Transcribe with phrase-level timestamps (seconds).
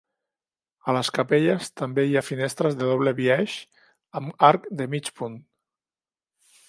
[0.85, 3.59] A les capelles també hi ha finestres de doble biaix
[4.21, 5.37] amb arc de mig punt.